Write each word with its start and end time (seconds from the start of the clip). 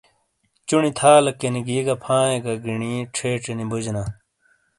چُونی 0.67 0.91
تھالیکینی 0.97 1.61
گھی 1.67 1.79
گہ 1.87 1.95
فائیے 2.03 2.37
گہ 2.43 2.53
گینی 2.63 2.91
چھیچے 3.15 3.53
نی 3.57 3.65
بوجینا۔ 3.69 4.03